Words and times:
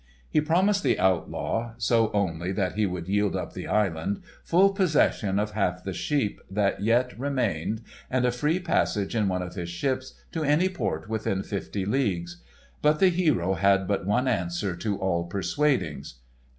He 0.31 0.41
promised 0.41 0.81
the 0.81 0.97
Outlaw 0.97 1.75
(so 1.77 2.09
only 2.11 2.51
that 2.53 2.73
he 2.73 2.87
would 2.87 3.07
yield 3.07 3.35
up 3.35 3.53
the 3.53 3.67
island) 3.67 4.23
full 4.43 4.73
possession 4.73 5.37
of 5.37 5.51
half 5.51 5.83
the 5.83 5.93
sheep 5.93 6.41
that 6.49 6.81
yet 6.81 7.13
remained 7.19 7.83
and 8.09 8.25
a 8.25 8.31
free 8.31 8.57
passage 8.59 9.15
in 9.15 9.27
one 9.27 9.43
of 9.43 9.53
his 9.53 9.69
ships 9.69 10.15
to 10.31 10.43
any 10.43 10.69
port 10.69 11.07
within 11.07 11.43
fifty 11.43 11.85
leagues. 11.85 12.41
But 12.81 12.97
the 12.99 13.09
hero 13.09 13.53
had 13.53 13.87
but 13.87 14.07
one 14.07 14.27
answer 14.27 14.75
to 14.75 14.97
all 14.97 15.25
persuadings. 15.25 16.15